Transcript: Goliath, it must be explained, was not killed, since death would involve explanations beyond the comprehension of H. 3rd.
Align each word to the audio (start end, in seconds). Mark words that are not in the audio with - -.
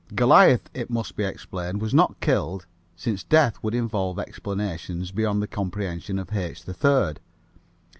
Goliath, 0.15 0.67
it 0.73 0.89
must 0.89 1.15
be 1.15 1.23
explained, 1.25 1.79
was 1.79 1.93
not 1.93 2.19
killed, 2.21 2.65
since 2.95 3.23
death 3.23 3.59
would 3.61 3.75
involve 3.75 4.17
explanations 4.17 5.11
beyond 5.11 5.43
the 5.43 5.47
comprehension 5.47 6.17
of 6.17 6.35
H. 6.35 6.65
3rd. 6.65 7.17